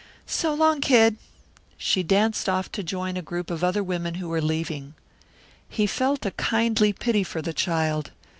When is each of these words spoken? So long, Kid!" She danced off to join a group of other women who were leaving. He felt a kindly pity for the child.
So 0.25 0.51
long, 0.55 0.81
Kid!" 0.81 1.17
She 1.77 2.01
danced 2.01 2.49
off 2.49 2.71
to 2.71 2.81
join 2.81 3.17
a 3.17 3.21
group 3.21 3.51
of 3.51 3.63
other 3.63 3.83
women 3.83 4.15
who 4.15 4.29
were 4.29 4.41
leaving. 4.41 4.95
He 5.69 5.85
felt 5.85 6.25
a 6.25 6.31
kindly 6.31 6.91
pity 6.91 7.23
for 7.23 7.43
the 7.43 7.53
child. 7.53 8.09